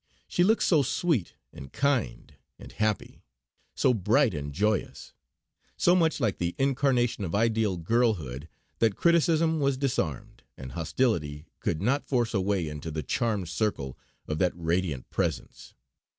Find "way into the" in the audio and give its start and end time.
12.41-13.03